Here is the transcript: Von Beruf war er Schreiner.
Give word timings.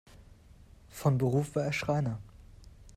Von 0.89 1.19
Beruf 1.19 1.53
war 1.55 1.65
er 1.65 1.73
Schreiner. 1.73 2.19